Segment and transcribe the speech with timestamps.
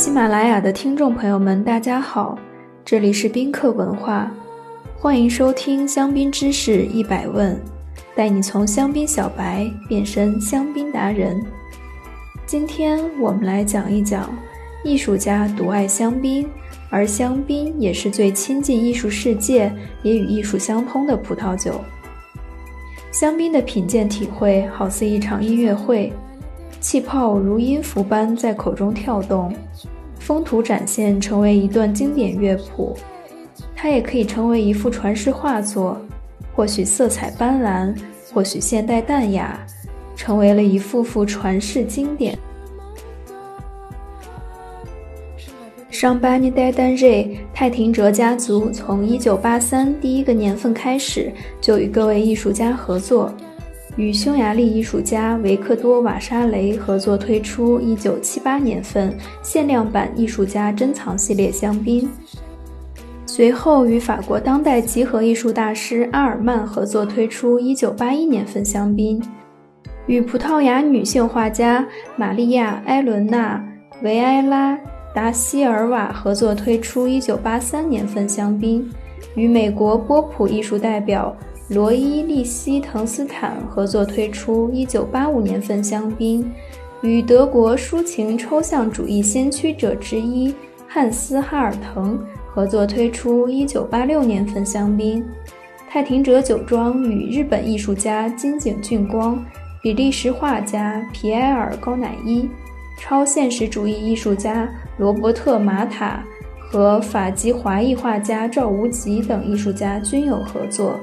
[0.00, 2.34] 喜马拉雅的听众朋友们，大家好，
[2.86, 4.32] 这里是宾客文化，
[4.96, 7.54] 欢迎收听香槟知识一百问，
[8.14, 11.38] 带你从香槟小白变身香槟达人。
[12.46, 14.34] 今天我们来讲一讲
[14.84, 16.48] 艺术家独爱香槟，
[16.88, 19.70] 而香槟也是最亲近艺术世界，
[20.02, 21.78] 也与艺术相通的葡萄酒。
[23.12, 26.10] 香槟的品鉴体会好似一场音乐会。
[26.80, 29.54] 气泡如音符般在口中跳动，
[30.20, 32.96] 风图展现成为一段经典乐谱。
[33.74, 36.00] 它也可以成为一幅传世画作，
[36.54, 37.92] 或许色彩斑斓，
[38.32, 39.58] 或许现代淡雅，
[40.14, 42.38] 成为了一幅幅传世经典。
[45.90, 53.30] 上班尼戴丹瑞泰廷哲家族从1983第一个年份开始，就与各位艺术家合作。
[53.96, 62.08] 与匈牙利艺术家维克多·瓦沙雷合作推出1978年份限量版艺术家珍藏系列香槟，
[63.26, 69.20] 随后与法国当代集合艺术大师阿尔曼合作推出1981年份香槟，
[70.06, 71.86] 与葡萄牙女性画家
[72.16, 73.62] 玛利亚·埃伦娜·
[74.04, 74.74] 维埃拉·
[75.14, 78.88] 达西尔瓦合作推出1983年份香槟，
[79.34, 81.36] 与美国波普艺术代表。
[81.70, 86.44] 罗伊·利希滕斯坦合作推出1985年份香槟，
[87.00, 90.52] 与德国抒情抽象主义先驱者之一
[90.88, 92.18] 汉斯·哈尔滕
[92.52, 95.24] 合作推出1986年份香槟。
[95.88, 99.40] 泰廷哲酒庄与日本艺术家金井俊光、
[99.80, 102.50] 比利时画家皮埃尔·高乃伊、
[102.98, 106.20] 超现实主义艺术家罗伯特·马塔
[106.58, 110.98] 和法籍华裔画家赵无极等艺术家均有合作。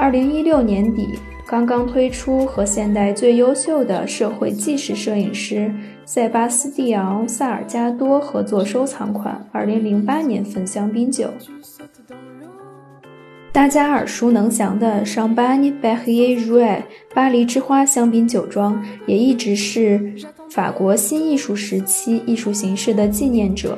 [0.00, 11.28] 二零一六年底，刚刚推出和现代最优秀的社会纪实摄影师塞巴斯蒂昂·萨尔加多合作收藏款二零零八年份香槟酒。
[13.50, 16.80] 大家耳熟能详的尚巴尼贝赫耶茹埃
[17.12, 20.14] 巴黎之花香槟酒庄，也一直是
[20.48, 23.76] 法国新艺术时期艺术形式的纪念者。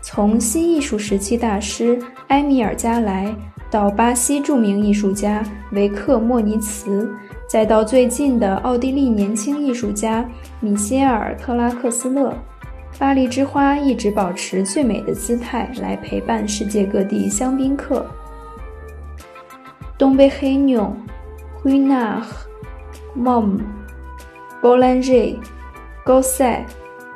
[0.00, 3.30] 从新艺术时期大师埃米尔加莱。
[3.72, 7.10] 到巴西著名艺术家维克莫尼茨，
[7.48, 10.28] 再到最近的奥地利年轻艺术家
[10.60, 12.34] 米歇尔特拉克斯勒，
[12.98, 18.04] 巴黎之花一直保持最美的姿态来陪伴世界各地香槟客。
[19.96, 20.94] 东北黑纽、
[21.62, 22.22] 灰纳、
[23.14, 23.58] 莫姆、
[24.60, 25.34] 波兰瑞、
[26.04, 26.62] 高塞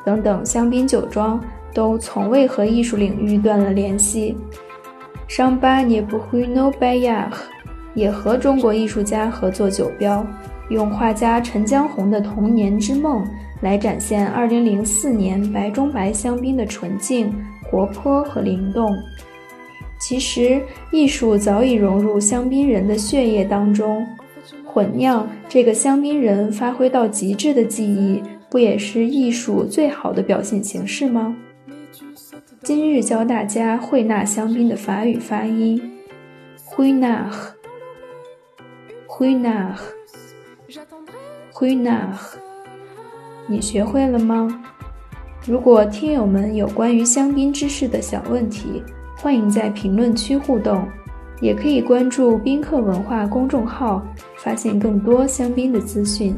[0.06, 1.38] 等等香槟酒庄
[1.74, 4.34] 都从未和艺术领域断了联系。
[5.28, 7.30] 商巴涅布灰诺拜亚
[7.94, 10.24] 也和中国艺术家合作酒标，
[10.70, 13.26] 用画家陈江红的童年之梦
[13.60, 17.34] 来展现2004年白中白香槟的纯净、
[17.64, 18.96] 活泼和灵动。
[19.98, 24.06] 其实，艺术早已融入香槟人的血液当中，
[24.64, 31.34] 混酿这个香槟人发挥到极致的技艺，不也是艺术最好的表现形式吗？
[32.62, 35.80] 今日教大家会纳香槟的法语发音，
[36.64, 37.54] 惠纳赫，
[39.06, 39.92] 惠纳赫，
[41.52, 42.12] 惠纳，
[43.46, 44.62] 你学会了吗？
[45.46, 48.82] 如果听友们有关于香槟知识的小问题，
[49.16, 50.88] 欢迎在评论区互动，
[51.40, 54.02] 也可以关注宾客文化公众号，
[54.38, 56.34] 发现更多香槟的资讯。